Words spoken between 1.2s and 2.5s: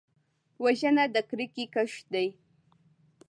کرکې کښت دی